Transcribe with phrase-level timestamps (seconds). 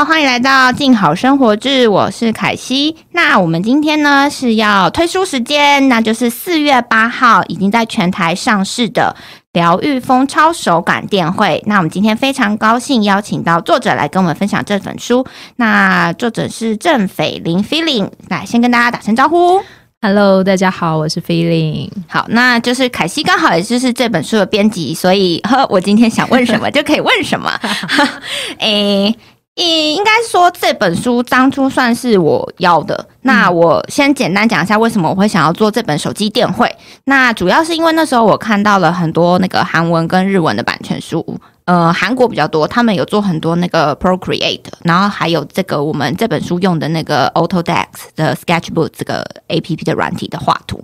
[0.00, 2.96] 好，欢迎来到静好生活志，我是凯西。
[3.12, 9.14] 那我们今天呢是要推书时间，那就是四月八号已经在全台上市的
[9.52, 11.62] 疗愈风超手感电绘。
[11.66, 15.26] 那我们今天非常高兴邀请到作者来跟我们分享这本书。
[15.56, 19.62] 那作者是郑斐林 Feeling，来先跟大家打声招呼。
[20.00, 21.90] Hello，大家好，我是 Feeling。
[22.08, 27.52] 好，那就是凯西刚好也就是这本书的编辑，所以呵，我今天想问什么就可以问什么。
[28.60, 29.04] 诶。
[29.06, 29.16] 诶，
[29.60, 33.06] 应该说这本书当初算是我要的。
[33.22, 36.70] 那我先简单讲一下为什么我会想要做这本手机电绘。
[37.04, 41.24] 那主要是因为那时候我看到了很多那个韩文跟日文的版权书，
[41.64, 50.82] 呃，韩国比较多，他们有做很多那个 Procreate，然后还有这个我们这本书用的那个 Autodesk 的 Sketchbook 这个 A P P 的软体的画图。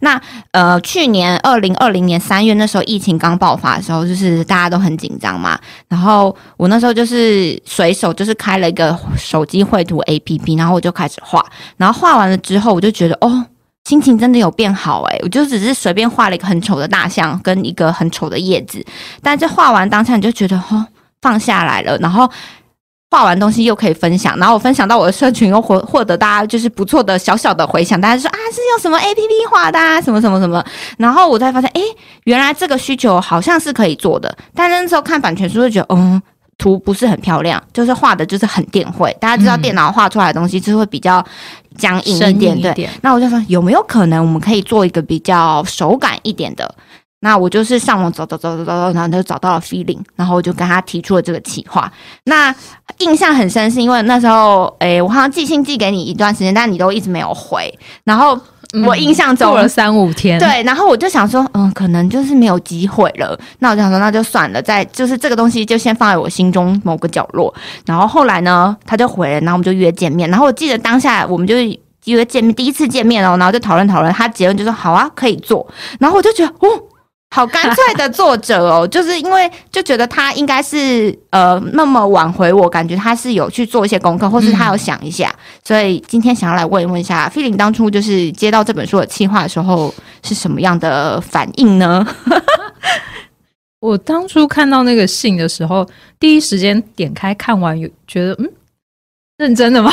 [0.00, 0.20] 那
[0.52, 5.58] 呃，去年二零二零年三月那时候疫情刚爆发的时候，就是大家都很紧张嘛。
[5.88, 11.44] 然后我那时候就是随手就是开了一个手机绘图 A P P，然后我就开始画。
[11.78, 13.46] 然后画完了之后，我就觉得哦，
[13.84, 18.84] 心情真的有变好诶、我就只是随便画了一个很丑的大象跟一个很丑的叶子，
[19.22, 20.84] 但是画完当下你就觉得哦，
[21.22, 22.30] 放下来了，然后。
[23.10, 30.62] 画完东西又可以分享，然后我分享到我的社群，又获获得大家就是不错的小小的回响，大家说啊是用什么 A P P 画的啊，什么什么什么，
[30.98, 31.80] 然后我才发现，诶，
[32.24, 36.20] 原来这个需求好像是可以做的，但那时候看版权书就觉得，嗯，
[36.58, 41.24] 图不是很漂亮，就是画的就是很电绘，大家知道电脑画出来的东西就是会比较
[41.78, 46.74] 僵硬一点，点，那我就说有没有可能我们可以做一个比较手感一点的？
[47.20, 51.90] 那我就是上网走走走走走走，然后就找到了 feeling，然后我就跟他提出了这个企划。
[52.24, 52.54] 那
[52.98, 57.76] 印象很深，是因为那时候，诶，我好像寄信寄给你一段时间，但你都一直没有回。
[58.04, 58.38] 然后
[58.86, 63.38] 我印象中、过了三五天，，对，然后我就想说，嗯，可能就是没有机会了。
[63.60, 67.52] 那我就想说，那就算了，在就是这个东西就先放在我心中某个角落。
[67.86, 70.28] 然后后来呢，他就回了，然后我们就约见面。
[70.30, 71.54] 然后我记得当下我们就
[72.04, 75.66] 约见面，第一次见面哦，然后就讨论讨论，他结论就说好啊，可以做。
[75.98, 76.68] 然后我就觉得，哦。
[77.30, 89.94] 好干脆的作者哦， 就是因为就觉得他应该是呃那么挽回我，感觉他是有去做一些功课，或是他有想一下，所以今天想要来问一问一下菲林，当初就是接到这本书的企划的时候
[90.24, 92.06] 是什么样的反应呢？
[93.80, 95.86] 我当初看到那个信的时候，
[96.18, 98.50] 第一时间点开看完，有觉得嗯，
[99.36, 99.92] 认真的吗？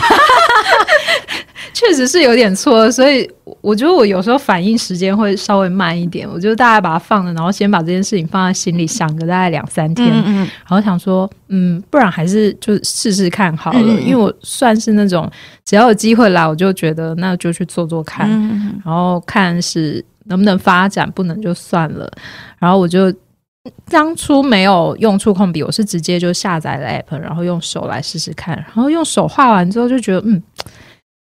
[1.75, 6.25] 确实是有点错，所以我觉得我有时候反应时间会稍微慢一点。
[6.25, 15.29] 我觉得大概把它放了，然后先把这件事情放在心里，想个大概两三天，嗯然后想说，嗯，不然还是就试试看好了，因为我算是那种
[15.65, 22.09] 只要有机会来，我就觉得那就去做做看，嗯然后看是能不能发展，不能就算了。
[22.57, 23.13] 然后我就
[23.89, 28.55] 当初没有用触控笔，我是直接就下载了 app，然后用手来试试看。
[28.55, 30.41] 然后用手画完之后，就觉得嗯。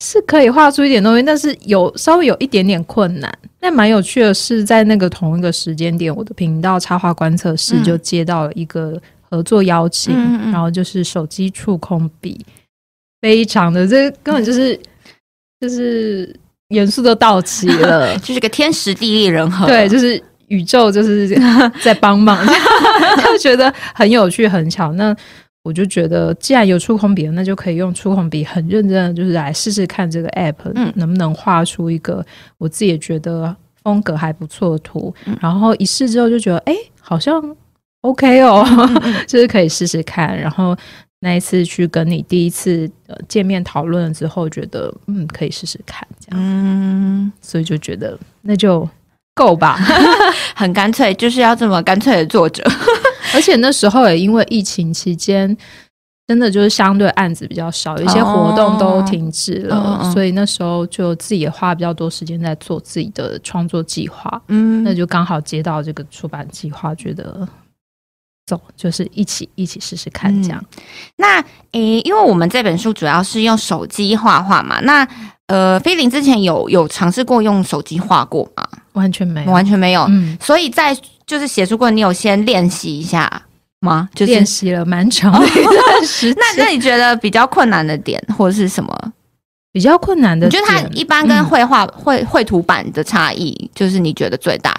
[0.04, 3.32] 是可以画出一点东西，但是有稍微有一点点困难。
[3.60, 9.00] 但蛮有趣的是，在那个同一个时间点，我的频道插画观测室嗯就接到了一个
[9.30, 10.14] 合作邀请，
[10.52, 12.46] 然后就是手机触控笔，
[13.22, 14.80] 非常的这根本就是
[15.60, 16.34] 就是
[16.70, 21.28] 元素都到齐了， 就是个天时地利人和，对，就是宇宙就是
[21.82, 22.42] 在帮忙，
[23.28, 24.94] 就觉得很有趣很巧。
[24.94, 25.14] 那
[25.70, 32.26] 我就觉得，既然有触控笔了，那就可以用触控笔很认真的，就是来试试看这个 app 嗯能不能画出一个
[32.58, 35.14] 我自己也觉得风格还不错的图。
[35.26, 37.40] 嗯然后一试之后就觉得，哎、好像
[38.02, 38.66] OK 哦，
[39.04, 40.36] 嗯 就是可以试试看。
[40.36, 40.76] 然后
[41.20, 48.88] 那一次去跟你第一次呃见面讨论了之后，觉得嗯可以试试看，这样，嗯，所以就觉得那就
[49.36, 49.78] 够吧。
[50.56, 52.64] 很干脆，就是要这么干脆的作者。
[53.34, 55.56] 而且那时候也因为疫情期间，
[56.28, 64.42] 真的就是相对案子比较少，有一些活动都停滞了，哦嗯嗯所以那时候就自己也花比较多时间在做自己的创作计划。
[64.48, 67.48] 嗯那就刚好接到这个出版计划，觉得
[68.50, 70.64] 走就是一起一起试试看这样。
[71.18, 71.40] 那
[71.74, 75.08] 诶，因为我们这本书主要是用手机画画嘛，那
[75.46, 78.68] 呃，菲林之前有有尝试过用手机画过吗？
[78.94, 80.06] 完全没有，完全没有。
[80.10, 80.98] 嗯，所以在
[81.28, 83.30] 就是写书过，你有先练习一下
[83.82, 84.10] 吗？
[84.16, 86.42] 就是练习了蛮长的一段时间。
[86.58, 89.14] 那那你觉得比较困难的点或者是什么？
[89.72, 94.74] 比较困难的你觉，得它一般跟嗯绘画、绘绘图版的差异，就是你觉得最大？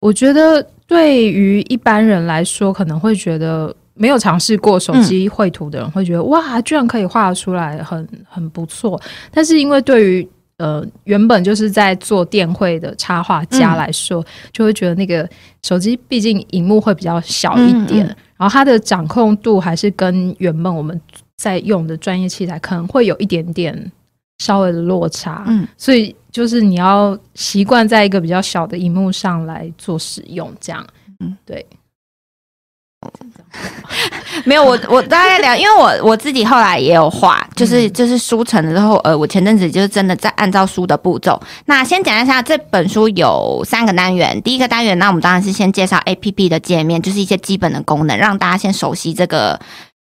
[0.00, 9.00] 我觉得对于一般人来说，可能会觉得没有尝试过手机绘图的人会觉得、哇，居然可以画出来，很很不错。
[9.30, 10.28] 但是因为对于
[10.58, 15.28] 呃原本就是在做电绘的插画家来说，就会觉得那个
[15.62, 18.08] 手机毕竟荧幕会比较小一点，嗯。
[18.08, 21.00] 嗯然后它的掌控度还是跟原本我们
[21.38, 23.90] 在用的专业器材可能会有一点点
[24.40, 30.86] 稍微的落差，嗯，所以就是你要习惯在一个比较小的荧幕上来做使用，这样，
[31.20, 31.64] 嗯嗯，对，
[34.44, 41.40] 没有，我我大概聊，因为我我自己后来也有画，就是嗯就是书成了之后，呃，我前阵子就是真的在按照书的步骤。
[41.64, 49.58] 那先讲一下这本书有三个单元，第一个单元，那我们当然是先介绍 A P P 的界面，就是一些基本的功能，让大家先熟悉这个。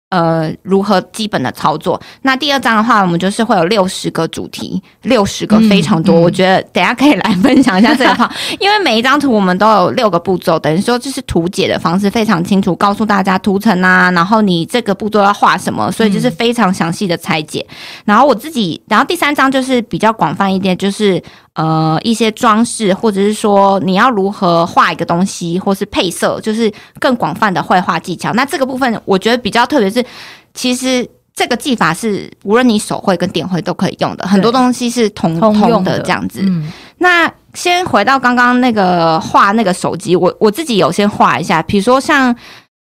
[0.10, 2.02] 呃，如何基本的操作？
[2.22, 6.16] 那第二章的话，我们就是会有六十个主题，六十个嗯非常多。
[6.16, 17.68] 嗯我觉得等下可以来分享一下这个 套，因为每一张图我们都有六个步骤，等于说就是图解的方式非常清楚，告诉大家图层啊，然后你这个步骤要画什么，所以就是非常详细的拆解。
[18.06, 21.22] 然后我自己，然后第三章就是比较广泛一点，就是
[21.58, 26.72] 呃一些装饰，或者是说你要如何画一个东西，或是配色，就是
[27.02, 28.32] 更广泛的绘画技巧。
[28.32, 30.06] 那这个部分我觉得比较特别是，
[30.54, 31.06] 其实。
[31.38, 36.40] 这个技法是无论你手绘跟点绘都可以用的，很多东西是通通的的这样子。
[36.42, 42.36] 嗯，那先回到刚刚那个画那个手机，我我自己有先画一下，比如说像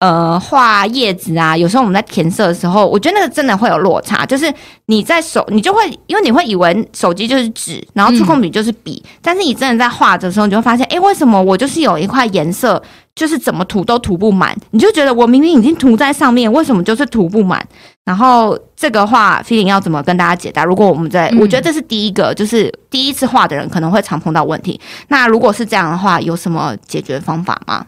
[0.01, 4.53] 呃画叶子啊，有时候我们在填色的时候，我觉得那个真的会有落差，就是
[4.87, 12.83] 你在手你就会因为你会以为手机就是纸，然后触控笔就是笔，但是你真的在画的时候，你就会发现，诶，为什么我就是有一块颜色，
[13.15, 17.63] 就是怎么涂都涂不满，你就觉得我明明已经涂在上面，为什么就是涂不满？
[18.07, 20.65] 然后这个话，feeling 要怎么跟大家解答？
[20.65, 24.81] 如果我们在，嗯我觉得这是第一个，就是第一次画的人可能会常碰到问题。
[25.09, 27.85] 那如果是这样的话，有什么解决方法吗？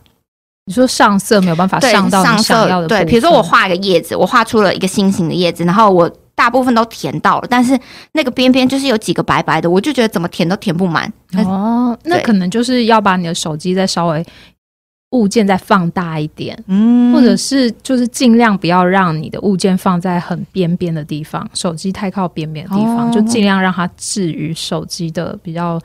[0.66, 7.78] 你说上色没有办法，上到上你想要的，对，比如说我，画一个叶子，我画出了一个心形的叶子，然后我大部分都填到了，但是
[8.12, 11.12] 那个边边就是有几个白白的，我就觉得怎么填都填不满。
[11.44, 14.24] 哦，那可能就是要把你的手机再稍微
[15.10, 16.56] 物件再放大一点。
[16.68, 25.78] 嗯或者是就是尽量不要让你的物件放在很边边的地方，手机太靠边边的地方，哦就尽量让它置于手机的比较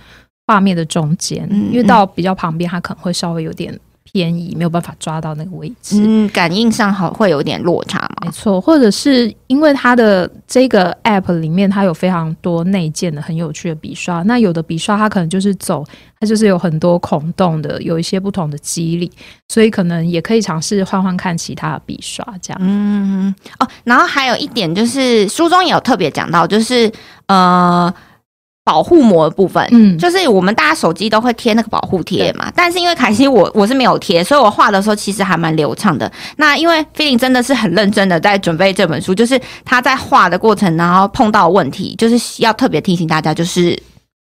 [0.45, 3.77] 画面的中间，嗯因为到比较旁边，它可能会稍微有点
[4.11, 6.01] 偏移，没有办法抓到那个位置。
[6.03, 8.15] 嗯，感应上好会有点落差嘛。
[8.25, 14.23] 没错，或者是因为它的这个 app 里面，它有非常多内建的很有趣的笔刷。
[14.23, 15.85] 那有的笔刷它可能就是走，
[16.19, 19.11] 它就是有很多孔洞的，有一些不同的肌理，
[19.49, 22.59] 所以可能也可以尝试换换看其他的笔刷，这样。
[22.61, 26.91] 嗯哦，然后还有一点就是书中也有特别讲到，就是
[27.27, 27.93] 呃
[28.67, 29.65] 保护膜的部分。
[29.71, 36.11] 嗯，就是我们大家手机都会贴那个保护贴嘛，但是因为凯西我我是没有贴，所以我画的时候其实还蛮流畅的。
[36.35, 43.81] 那因为 feeling 真的是很认真的在准备这本书，就是他在画的过程，然后碰到问题，就是要特别提醒大家，就是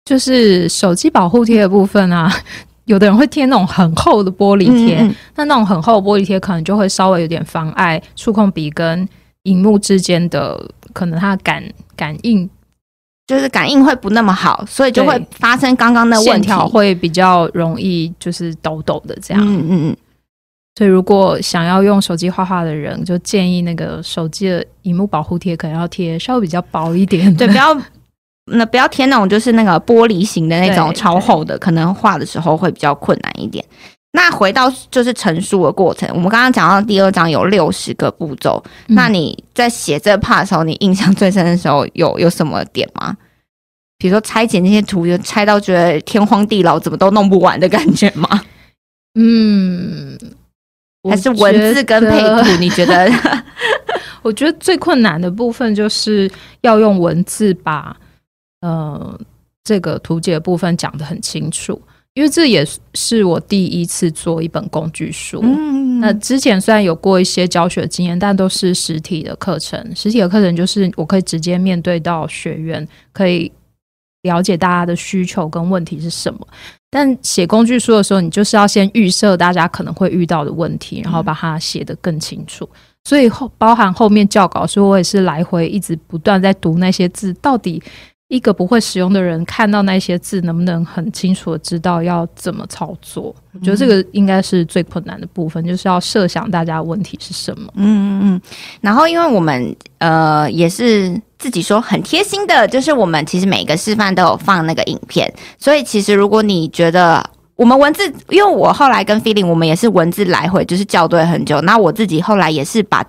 [0.05, 2.32] 就是手机保护贴的部分啊，
[2.87, 9.06] 有的人会贴那种很厚的玻璃贴，嗯嗯那那种很厚的玻璃贴可能就会稍微有点妨碍触控笔跟
[9.43, 10.58] 荧幕之间的
[10.93, 11.62] 可能它的感
[11.96, 12.49] 感应
[13.29, 16.51] 就是感应会不那么好，所以就会发生刚刚的问题。
[16.73, 19.43] 会比较容易就是抖抖的这样。
[19.47, 19.97] 嗯嗯嗯，
[20.77, 27.79] 所以如果想要用手机画画的人，就建议那个手机的荧幕保护贴可能要贴稍微比较薄一点，对，不要
[28.47, 33.62] 那不要贴那种就是那个玻璃型的那种超厚的，可能画的时候会比较困难一点。
[34.12, 43.14] 那回到就是成书的过程，我们刚刚讲到第二章有六十个步骤，嗯那你在写这 part 的时候，你印象最深的时候有有什么点吗？
[43.99, 48.28] 比如说拆解那些图，就拆到觉得天荒地老，怎么都弄不完的感觉吗？
[49.19, 50.17] 嗯，
[51.11, 52.61] 还是文字跟配图？
[52.61, 53.11] 你觉得？
[54.23, 57.97] 我觉得最困难的部分就是要用文字把
[58.61, 59.19] 呃
[59.64, 61.81] 这个图解部分讲得很清楚，
[62.14, 65.40] 因为这也是我第一次做一本工具书。
[65.43, 69.93] 嗯那之前虽然有过一些教学经验，但都是实体的课程。
[69.97, 73.50] 实体的课程就是我可以直接面对到学员，可以
[74.28, 76.47] 了解大家的需求跟问题是什么。
[76.90, 82.68] 但写工具书的时候，你就是要先预设大家可能会遇到的问题，然后把它写得更清楚。
[83.04, 87.82] 所以后包含后面教稿所以，我也是来回一直不断在读那些字，到底
[88.28, 93.35] 一个不会使用的人看到那些字，能不能很清楚的知道要怎么操作？
[93.52, 97.70] 我觉得这个应该是最困难的部分，就是要设想大家的问题是什么。
[97.76, 98.40] 嗯嗯嗯，
[98.80, 107.25] 然后因为我们呃也是自己说很贴心的，就是我们其实每个示范都有放那个影片，所以其实如果你觉得
[107.57, 113.04] 我们文字，因为我后来跟 feeling 我们也是文字来回就是校对很久，那我自己后来也是把。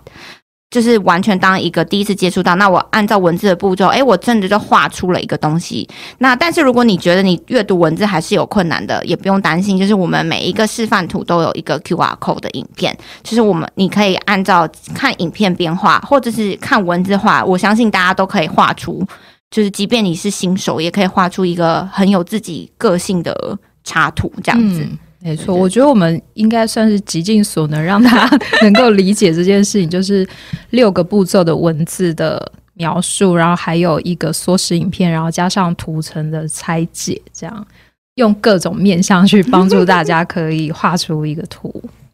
[0.69, 5.87] 就是完全当一个第一次接触到，那我按照文字的步骤，诶，我真的就画出了一个东西。
[6.19, 19.03] 那但是如果你觉得你阅读文字还是有困难的，也不用担心，就是我们每一个示范图都有一个 QR code 的影片，就是我们你可以按照看影片边画，或者是看文字画，我相信大家都可以画出，
[19.49, 24.87] 就是即便你是新手，也可以画出一个很有自己个性的插图这样子。
[25.21, 28.29] 没错，我觉得我们应该算是极尽所能让他
[28.63, 30.25] 能够理解这件事情，就是
[30.69, 37.67] 六个步骤的文字的描述，然后还有一个缩时影片，然后加上图层的拆解，这样
[38.15, 41.69] 用各种面向去帮助大家可以画出一个图。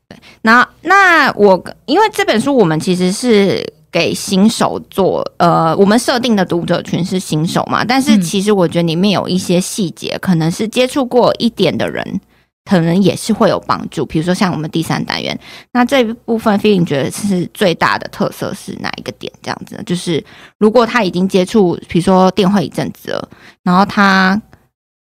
[0.09, 12.19] 对，那那我因为这本书我们其实是给新手做，呃，我们设定的读者群是新手嘛，但是其实我觉得里面有一些细节，可能是接触过一点的人。
[12.65, 15.39] 可能也是会有帮助，比如说像我们第三单元，
[15.71, 19.31] 那这一部分 feeling 觉得是最大的特色是哪一个点？
[19.43, 20.23] 这样子，就是
[20.57, 23.29] 如果他已经接触，比如说电绘一阵子了，
[23.61, 24.41] 然后他，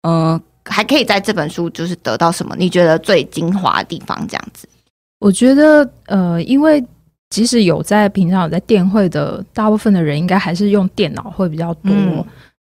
[0.03, 2.55] 呃，还可以在这本书就是得到什么？
[2.57, 4.25] 你觉得最精华的地方？
[4.29, 4.65] 这样子，
[5.19, 6.81] 我觉得，呃，因为
[7.31, 11.91] 即使有在平常有在电绘的，大部分的人应该还是用电脑会比较多。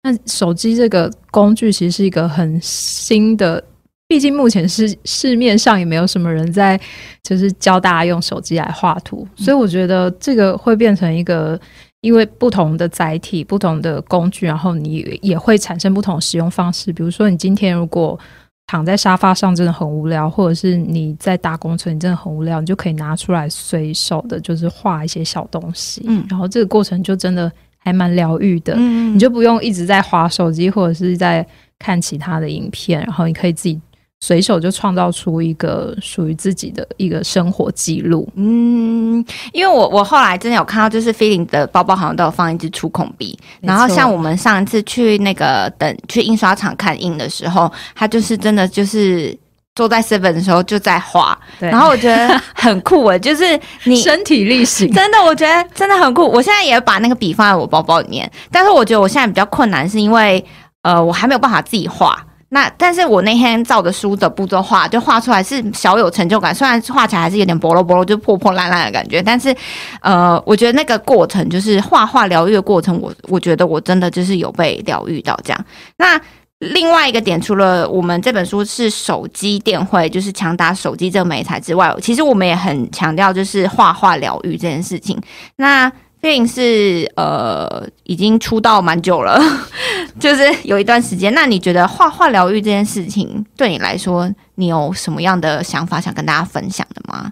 [0.03, 3.63] 那手机这个工具其实是一个很新的。
[4.09, 6.81] 毕竟目前市市面上也没有什么人在，
[7.23, 11.61] 就是教大家用手机来画图，所以我觉得这个会变成一个，
[12.01, 16.91] 因为不同的载体、不同的工具，然后你也会产生不同使用方式。
[16.91, 18.19] 比如说，你今天如果
[18.67, 31.47] 躺在沙发上真的很无聊，或者是你在搭公车你真的很无聊，你就可以拿出来随手的，就是画一些小东西，嗯，然后这个过程就真的还蛮疗愈的，嗯，你就不用一直在划手机或者是在
[31.79, 33.79] 看其他的影片，然后你可以自己。
[34.21, 38.29] 随手就创造出一个属于自己的一个生活记录。
[38.35, 43.39] 嗯，因为我我后来真的有看到，就是 Feeling 的包包好像都有放一支触控笔。
[43.61, 49.37] 然后像我们上一次去那个等去印刷厂看印的时候，他就是真的就是
[49.77, 51.39] 坐在 Seven 的时候就在画。
[51.61, 56.27] 然后我觉得很酷诶，就是你 身体力行， 真的我觉得真的很酷。
[56.27, 60.45] 我现在也把那个笔放在我包包里面，但是我觉得我现在比较困难，是因为
[60.83, 62.21] 呃我还没有办法自己画。
[62.51, 66.55] 那但是我那天照着书的步骤画，就画出来是小有成就感。
[66.55, 69.55] 虽然画起来还是有点薄落薄落，就破破烂烂的感觉，但是，
[70.01, 75.65] 呃，我觉得那个过程就是画画疗愈的过程，我我觉得我真的就是有被疗愈到这样。
[75.99, 76.19] 那
[76.61, 85.17] 另外一个点，除了我们这本书是手机电绘，就是强打手机这个美材之外，其实我们也很强调就是画画疗愈这件事情。
[85.57, 89.41] 那电影是呃已经出道蛮久了，
[90.19, 91.33] 就是有一段时间。
[91.33, 97.31] 那你觉得画画疗愈这件事情对你来说，你有什么样的想法想跟大家分享的吗？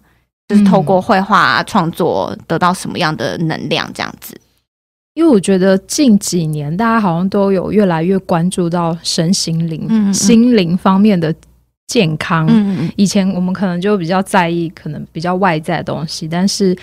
[0.49, 4.40] 就是透过绘画创作得到什么样的能量这样子？
[5.14, 11.35] 因为我觉得近几年大家好像都有越来越关注到身心灵、心灵方面的
[11.88, 12.49] 健康。
[12.97, 16.76] 以前我们可能就比较在意可能比较外在的东西，但是。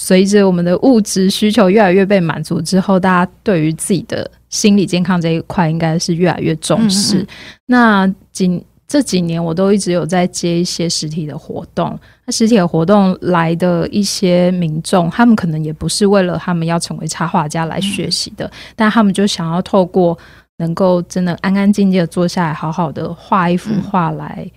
[0.00, 7.26] 随着我们的物质需求越来越被满足之后，大家对于自己的心理健康这一块应该是越来越重视。
[7.66, 11.98] 那几这几年，我都一直有在接一些实体的活动。
[12.24, 20.16] 那实体的活动来的一些民众，他们可能也不是为了他们要成为插画家来学习的，但他们就想要透过
[20.58, 24.48] 能够真的安安静静的坐下来，好好的画一幅画来，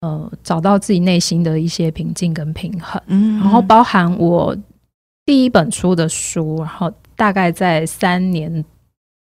[0.00, 3.00] 呃，找到自己内心的一些平静跟平衡。
[3.06, 4.56] 嗯，然后包含我。
[5.30, 8.64] 第一本出的书，然后大概在三年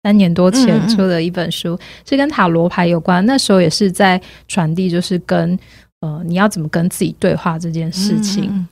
[0.01, 3.24] 三年多前出的一本书，是跟塔罗牌有关。
[3.28, 5.56] 那时候也是在传递，就是跟
[6.00, 8.68] 呃，你要怎么跟自己对话这件事情。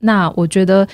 [0.00, 0.86] 那我觉得。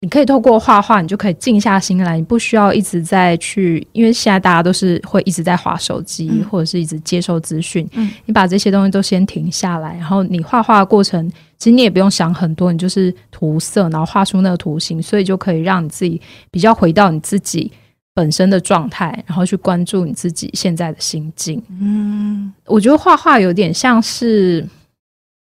[0.00, 7.88] 你可以透过画画，你就可以静下心来，你不需要一直在去，因为现在大家都是会一直在划手机，或者是一直接受资讯。
[7.94, 11.26] 嗯，你把这些东西都先停下来，然后你画画的过程，
[11.56, 17.72] 其实你也不用想很多，你就是涂色，然后画出那个图形，所以就可以让你自己比较回到你自己
[18.12, 21.60] 本身的状态，然后去关注你自己现在的心境。
[21.80, 24.64] 嗯，我觉得画画有点像是，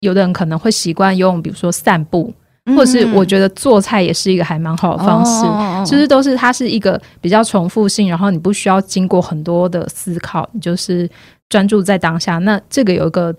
[0.01, 2.33] 有的人可能会习惯用，比如说散步。
[2.67, 11.11] 或者是我觉得做菜也是一个还蛮好的方式，就是都是它是一个比较重复性，然后你不需要经过很多的思考，你就是
[11.49, 12.39] 专注在当下。
[12.39, 13.35] 那这个有一个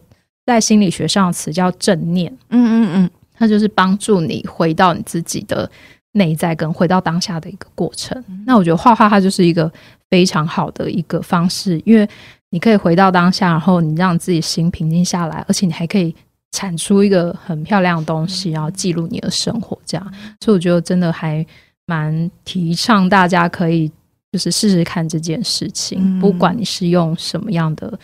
[0.46, 5.70] 在心理学上的词叫正念，嗯嗯嗯，它就是帮助你回到你自己的
[6.12, 8.22] 内在，跟回到当下的一个过程。
[8.46, 9.72] 那我觉得画画它就是一个
[10.10, 12.06] 非常好的一个方式，因为
[12.50, 16.13] 你可以回到当下，然后你让自己心平静下来，而且你还可以。
[16.53, 21.45] 产出一个很漂亮的东西，然后记录你的生活，这样，所以我觉得真的还
[21.88, 23.91] 蛮提倡大家可以
[24.31, 26.19] 就是试试看这件事情，嗯。
[26.19, 28.00] 不管你是用什么样的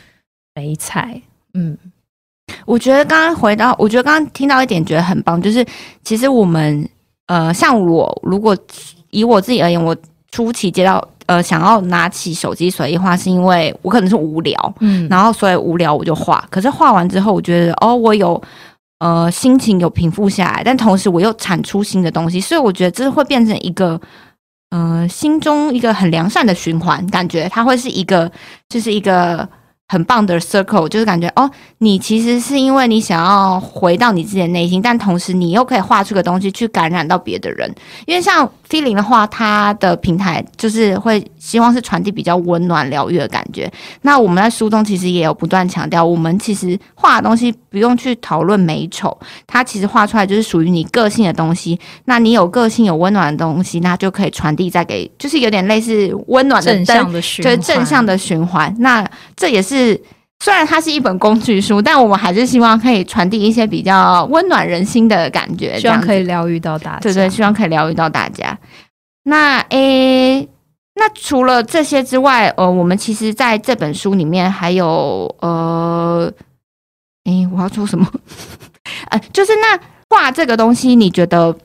[0.55, 1.21] 美彩，
[1.53, 1.77] 嗯，
[2.65, 5.65] 我觉得刚刚回到，我觉得刚刚听到一点，觉得很棒，就是
[6.03, 6.89] 其实我们
[7.27, 8.57] 呃，像我如果
[9.11, 9.95] 以我自己而言，我
[10.31, 16.43] 初期接到呃想要拿起手机随意画，是因为我可能是无聊，嗯，然后所以无聊我就画。
[16.50, 18.41] 可是画完之后，我觉得哦，我有
[18.98, 24.01] 呃心情有平复下来，但同时我又产出新的东西，所以我觉得这会变成一个
[24.71, 28.31] 呃心中一个很良善的循环，感觉它会是一个
[28.67, 29.48] 就是一个。
[29.91, 37.74] 很棒的 circle，就是感觉哦，你其实是因为你想要回到你自己的内心，但同时你又可以画出个东西去感染到别的人。
[38.05, 43.69] 因为像 feeling 的话，它的平台就是会希望是传递比较温暖疗愈的感觉。
[44.03, 49.17] 那我们在书中其实也有不断强调，我们其实画的东西不用去讨论美丑，
[49.48, 51.79] 它其实画出来就是属于你个性的东西。
[52.05, 58.75] 那你有个性、有温暖的东西，那就可以传递再给，就是有点类似温暖的正灯，向的循就是，正向的循环。
[58.77, 59.03] 那
[59.36, 59.78] 这也是
[60.41, 68.57] 虽然它是一本工具书，但我们还是希望可以传递一些比较温暖人心的感觉，希望可以疗愈到大家，对对，希望可以疗愈到大家。
[69.24, 70.48] 那诶，
[70.95, 76.31] 那除了这些之外，呃，我们其实在这本书里面还有呃，
[77.25, 78.09] 诶，我要做什么？
[79.12, 81.55] 呃，就是那画这个东西，你觉得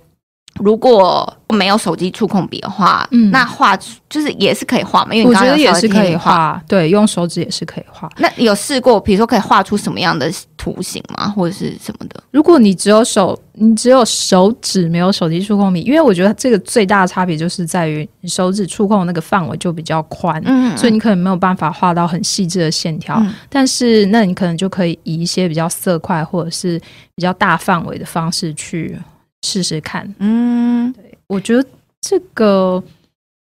[0.61, 3.77] 如果没有手机触控笔的话，嗯那画
[4.09, 5.15] 就是也是可以画嘛？
[5.15, 6.63] 因为你我觉得也是可以画。
[6.69, 8.09] 对，用手指也是可以画。
[8.19, 11.29] 那有试过，比如说可以画出什么样的图形吗？
[11.29, 12.23] 或者是什么的？
[12.31, 23.17] 如果你只有手，你只有手指没有手机触控笔，因为我觉得这个最大的差别就是在于你手指触控的那个范围就比较宽，嗯所以你可能没有办法画到很细致的线条。
[23.19, 26.81] 嗯但是那你可能就可以以一些比较色块或者是
[27.15, 28.99] 比较大范围的方式去
[29.45, 30.13] 试试看。
[30.19, 30.93] 嗯，
[31.27, 31.69] 我觉得
[32.01, 32.83] 这个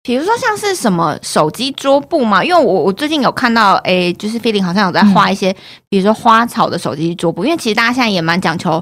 [0.02, 5.52] 比如说像是什么手机桌布嘛，因为我我最近有看到，诶，就是 feeling 好像有在画一些，
[5.88, 8.80] 比如说花草的手机桌布，因为其实大家现在也蛮讲求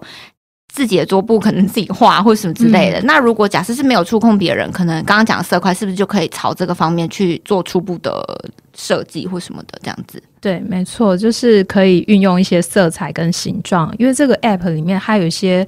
[0.72, 3.00] 自己的桌布可能自己画或什么之类的。
[3.02, 8.22] 那如果假设是没有触控笔的人，可能刚刚讲的色块是不是就可以朝这个方面去做初步的
[8.76, 10.22] 设计或什么的这样子？
[10.42, 15.66] 对，没错，就是可以运用一些色彩跟形状，因为这个 app 里面它有一些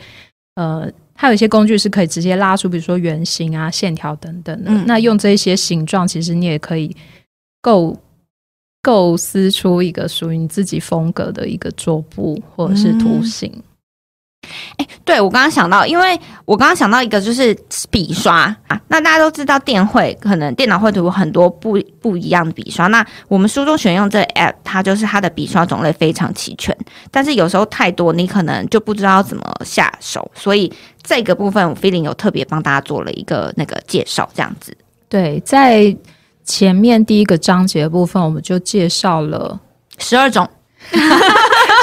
[0.56, 0.90] 呃。
[1.16, 4.70] 它有一些工具是可以直接拉出，比如说圆形啊、线条等等的。
[4.70, 6.94] 嗯那用这些形状，其实你也可以
[7.60, 7.96] 构
[8.82, 13.50] 构思出一个属于你自己风格的一个桌布或者是图形。
[15.04, 17.56] 对我刚刚想到，因为我刚刚想到一个就是
[17.90, 26.76] 笔刷啊，那大家都知道电绘可能电脑绘图有很多不不一样的笔刷，那我们书中选用这个 app，它就是它的笔刷种类非常齐全，
[27.10, 34.76] 但是有时候太多，你可能就不知道怎么下手，所以这个部分我 feeling 有特别帮大家做了一个那个介绍，这样子。
[35.08, 35.96] 对，在
[36.44, 39.58] 前面第一个章节的部分，我们就介绍了。
[39.98, 40.46] 十二种，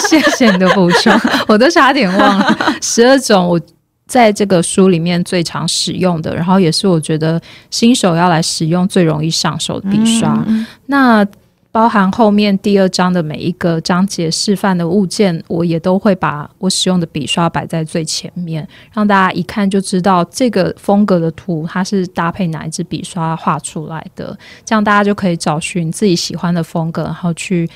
[0.07, 1.13] 谢谢你的补充，
[1.47, 2.75] 我都差点忘了。
[2.81, 3.59] 十二种我
[4.05, 10.43] 在这个书里面最常使用的，然后也是我觉得新手要来使用最容易上手的笔刷。
[10.47, 11.25] 嗯那
[11.71, 27.67] 包含后面第二章的每一个章节示范的物件，我也都会把我使用的笔刷摆在最前面，让大家一看就知道这个风格的图它是搭配哪一支笔刷画出来的，这样大家就可以找寻自己喜欢的风格，然后去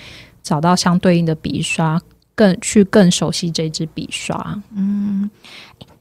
[0.44, 2.00] 找到相对应的笔刷，
[2.38, 4.62] 更去更熟悉这支笔刷。
[4.74, 5.30] 嗯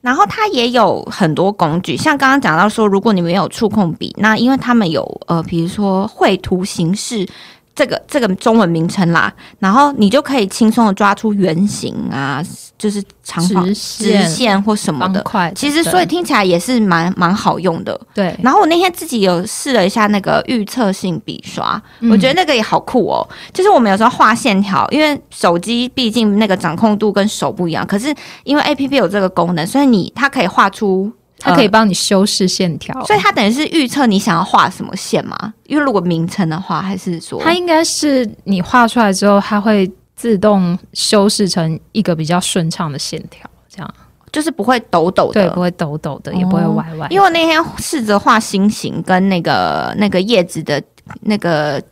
[0.02, 7.26] 然后它也有很多工具，像刚刚讲到说，如果你没有触控笔，那因为他们有呃，比如说绘图形式
[7.76, 12.42] 这个这个中文名称啦，然后你就可以轻松的抓出圆形啊，
[12.78, 15.22] 就是长方直直线、或什么的。
[15.54, 18.00] 其实所以听起来也是蛮蛮好用的。
[18.14, 23.28] 对，然后我那天自己有试了一下那个预测性笔刷，嗯我觉得那个也好酷哦。
[23.52, 31.12] 就是我们有时候画线条，因为手机毕竟那个掌控度跟手不一样，可是因为 A P P 有这个功能，所以你它可以画出。
[31.38, 35.54] 它可以帮你修饰线条，所以它等于是预测你想要画什么线嘛？
[35.66, 43.94] 因为如果名称的话，还是说它应该是你画出来之后，它会自动修饰成一个比较顺畅的线条，这样
[44.32, 47.06] 就是不会抖抖的，对，不会抖抖的，也不会歪歪。
[47.10, 50.82] 因为我那天试着画心形跟那个那个叶子的
[51.20, 51.82] 那个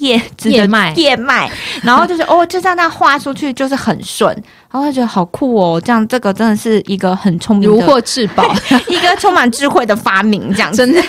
[0.00, 0.92] 叶子的叶脉。
[0.94, 1.50] 叶脉，
[1.82, 4.30] 然后就是哦，就这样那画出去就是很顺，
[4.70, 8.44] 然后就觉得好酷哦，这样这个真的是一个很聪明如获至宝，
[8.88, 10.78] 一个充满智慧的发明，这样子。
[10.78, 11.02] 真的。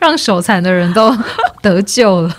[0.00, 1.16] 让手残的人都
[1.62, 2.36] 得救了。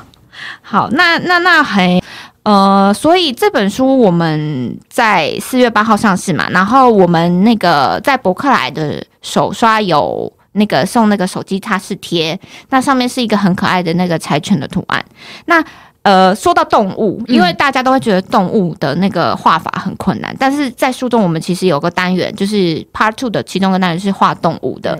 [0.60, 2.00] 好，那那那还
[2.42, 15.04] 呃，所以这本书我们在四月八号上市嘛，然后我们那个在博客来的手刷有那个送那个手机擦拭贴，那上面是一个很可爱的那个柴犬的图案。
[15.46, 15.64] 那
[16.02, 24.98] 呃，说到动物，因为大家都会觉得动物的那个画法很困难，但是在书中我们其实有个单元，就是 Part Two 的其中一个单元是画动物的。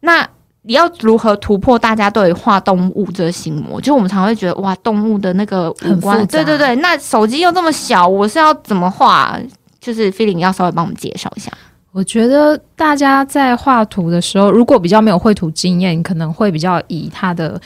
[0.00, 0.28] 那
[0.62, 3.80] 你要如何突破大家对画动物这个心魔？
[3.80, 9.36] 就我们常会觉得哇，动物的那个五官，对对对，那手机又这么小，我是要怎么画？
[9.80, 11.50] 就是 Feeling 要稍微帮我们介绍一下。
[11.92, 17.60] 我觉得大家在画图的时候，如果比较没有绘图经验，可能会比较以它的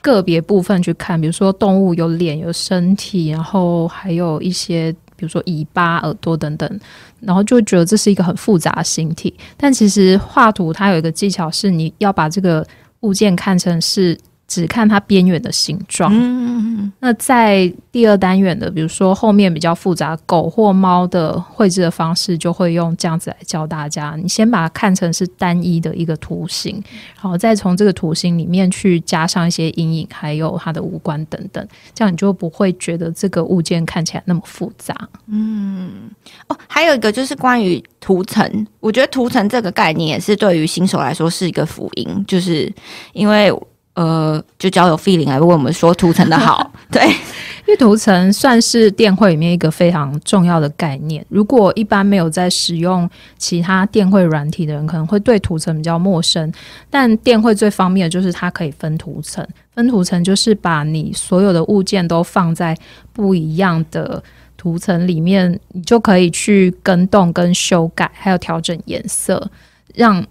[0.00, 6.80] 个别部分去看，比如说动物有脸、有身体，然后还有一些比如说尾巴、耳朵等等，
[7.20, 9.34] 然后就觉得这是一个很复杂的形体。
[9.56, 12.66] 但其实画图它有一个技巧，是你要把这个
[13.00, 14.16] 物件看成是。
[14.52, 16.12] 只看它边缘的形状。
[16.14, 24.14] 嗯，那在第二单元的，比如说后面比较复杂狗或猫的绘制的方式，就会用这样子来教大家。
[24.22, 26.82] 你先把它看成是单一的一个图形，
[27.16, 34.94] 然后再从这个图形里面去加上一些阴影，还有它的五官等等，这样你就不会觉得这个物件看起来那么复杂。
[35.28, 36.10] 嗯，
[36.48, 42.70] 哦，还有一个就是关于图层，我觉得图层这个概念也是对于新手来说是一个福音，就是
[43.14, 43.50] 因为。
[43.94, 51.22] 呃，就交由 feeling 来为我们说图层的好， 对，因为图层算是电绘里面一个非常重要的概念。
[51.28, 56.50] 如果一般没有在使用其他电绘软体的人，可能会对图层比较陌生。
[56.88, 62.74] 但电绘最方便的就是它可以分图层，分图层就是把你所有的物件都放在
[63.12, 64.22] 不一样的
[64.56, 69.50] 图层里面，你就可以去跟动、跟修改，还有调整颜色，
[69.94, 70.24] 让。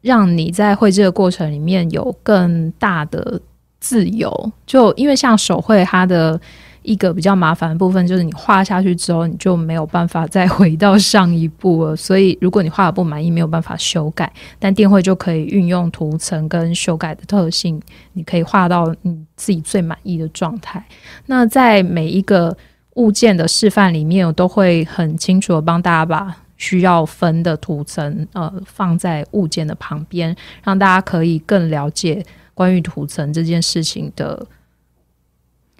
[0.00, 3.40] 让你在绘制的过程里面有更大的
[3.78, 6.40] 自由，就因为像手绘，它的
[6.82, 11.94] 一个比较麻烦的部分就是你画下去之后，你就没有办法再回到上一步了。
[11.94, 17.80] 所以如果你画的不满意，没有办法修改，但电绘就可以运用图层跟修改的特性，
[18.14, 20.82] 你可以画到你自己最满意的状态。
[21.26, 22.56] 那在每一个
[22.94, 26.34] 物件的示范里面，我都会很清楚的帮大家把。
[26.60, 34.46] 需要分的图层，呃，放在物件的旁边，让大家可以更了解关于图层这件事情的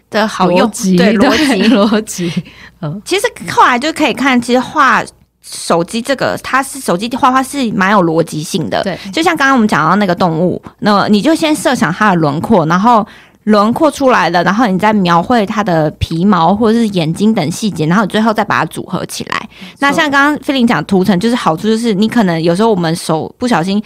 [0.08, 0.66] 的好用
[0.96, 2.32] 对逻辑逻辑。
[2.80, 5.04] 嗯， 其实后来就可以看，其实画
[5.42, 8.82] 手机这个，它是手机画画是蛮有逻辑性的。
[8.82, 13.06] 对，就像刚刚我们讲到那个动物，那你就先设想它的轮廓，然后。
[13.44, 19.48] 轮廓出来了，然后你再描绘它的皮毛或者是眼睛等细节，然后你最后再把它组合起来。
[19.78, 23.82] 那像刚刚菲林讲图层，就是好处就是你可能有时候我们手不小心。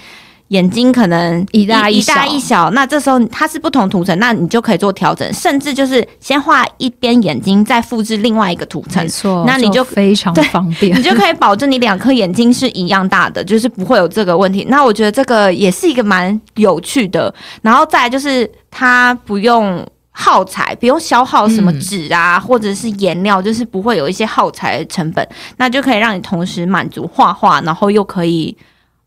[0.55, 14.64] 眼睛可能一大一大一小，那这时候它是不同图层，那你就可以做调整，甚至就是先画一边眼睛，再复制另外一个图层，没错，那你就非常方便，你就可以保证你两颗眼睛是一样大的，就是不会有这个问题。
[14.69, 28.57] 那我觉得这个也是一个蛮有趣的，然后再就是它不用耗材，不用消耗什么纸啊，或者是颜料，就是不会有一些耗材成本，那就可以让你同时满足画画，然后又可以。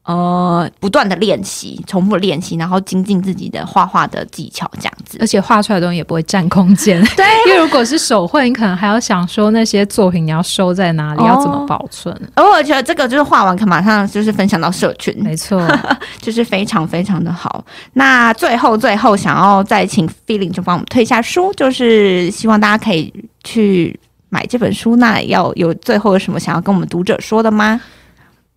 [0.08, 7.04] 呃，不断的练习，重复练习，然后精进自己的画画的技巧，这样子，而且画出来的东西也不会占空间。
[7.18, 12.18] 对，因为如果是手绘，你可能还要想说那些作品你要收在哪里，要怎么保存。
[12.36, 15.62] 而我觉得这个就是画完可马上就是分享到社群，没错，
[16.22, 17.66] 就是非常非常的好。
[17.92, 24.96] 那最后最后想要再请 Feeling 就帮我们推一下书，就是希望大家可以去买这本书。
[24.96, 27.82] 那要有最后有什么想要跟我们读者说的吗？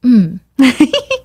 [0.03, 0.39] 嗯。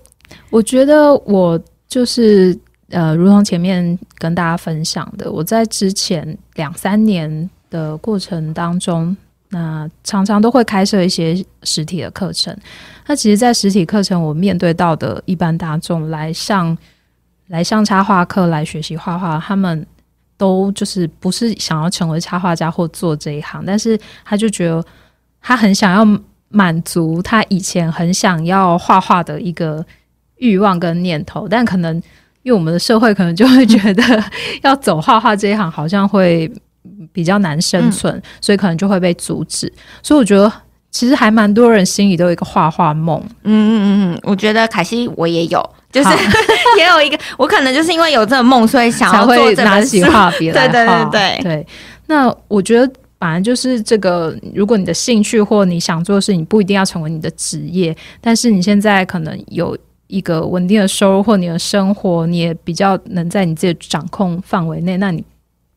[0.56, 9.18] 我觉得我就是呃，如同前面跟大家分享的，我在之前两三年的过程当中，
[9.50, 12.58] 那常常都会开设一些实体的课程。
[13.06, 16.78] 那其实，在实体课程，我面对到的一般大众来上
[17.48, 19.86] 来上插画课来学习画画，他们
[20.38, 24.82] 都就是不是想要成为插画家或做这一行，但是他就觉得
[25.42, 29.86] 他很想要满足他以前很想要画画的一个。
[30.46, 31.96] 欲望跟念头，但可能
[32.44, 34.24] 因为我们的社会可能就会觉得
[34.62, 36.50] 要走画画这一行好像会
[37.12, 39.72] 比较难生存，所以可能就会被阻止。
[40.04, 40.52] 所以我觉得
[40.92, 43.20] 其实还蛮多人心里都有一个画画梦。
[43.44, 46.10] 嗯嗯嗯嗯，我觉得凯西我也有，就是
[46.78, 50.72] 也有一个，我可能就是因为有这个梦，所以想要做拿起画笔来 画。
[50.72, 51.68] 对对对对。
[52.06, 59.76] 那我觉得反正就是这个，如果你的兴趣或你想做的事情不一定要成为你的职业，但是你现在可能有。
[60.16, 65.22] 一个稳定的收入或你的生活，你也比较能在你自己掌控范围内，那你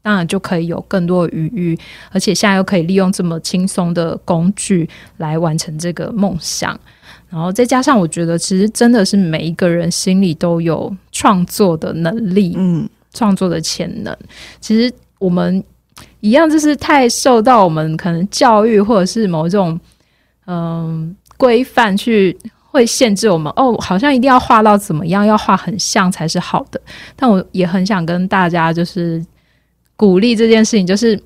[0.01, 1.79] 当然就可以有更多的余裕，
[2.13, 6.79] 而且现在又可以利用这么轻松的工具来完成这个梦想。
[7.29, 14.17] 然后再加上我觉得，其实真的是每一个人心里都有创作的能力，嗯，创作的潜能。
[14.61, 15.63] 其实我们
[16.21, 19.79] 一样，就是太受到我们可能教育或者是某种
[20.47, 22.35] 嗯规范去
[22.71, 23.53] 会限制我们。
[23.57, 26.81] 哦，好像一定要画到怎么样，要画很像才是好的。
[27.17, 29.25] 但我也很想跟大家就是
[29.97, 31.21] 鼓励这件事情，就是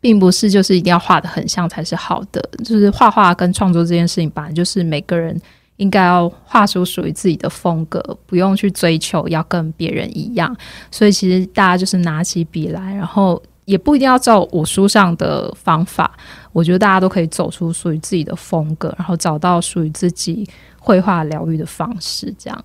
[0.00, 2.42] 并不是就是一定要画的很像才是好的。
[2.64, 5.38] 就是画画跟创作这件事情，本来就是每个人
[5.76, 10.56] 应该要画出属于自己的风格，不用去追求要跟别人一样。
[10.90, 16.10] 所以其实大家就是拿起笔来，然后也不一定要照我书上的方法。
[16.52, 20.48] 我觉得大家都可以走出属于自己的风格，然后找到属于自己
[20.78, 22.34] 绘画疗愈的方式。
[22.38, 22.64] 这样，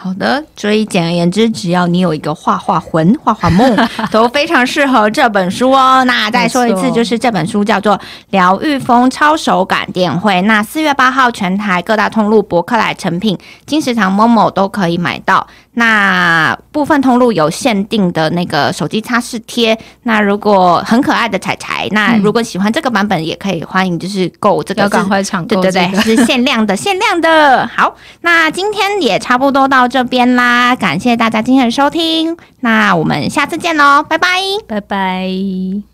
[0.00, 0.42] 好的。
[0.56, 3.76] 所以简而言之，只要你有一个画画魂、画画梦，
[4.12, 6.04] 都非常适合这本书哦。
[6.04, 7.96] 那再说一次，就是这本书叫做
[8.30, 10.34] 《疗愈风超手感电绘》。
[10.42, 15.46] 那四月八号，全台各大通路博客来成品、金石堂、Momo 都可以买到。
[15.74, 19.78] 那部分通路有限定的那个手机擦拭贴。
[20.02, 27.64] 那如果很可爱的彩彩，那如果喜欢这个版本，也可以欢迎就是购这个要赶快抢购、对对对，是限量的，限量的。
[27.68, 34.28] 好，那今天也差不多这边啦，感谢大家今天的收听，那我们下次见喽，拜拜。
[34.66, 35.82] 拜拜。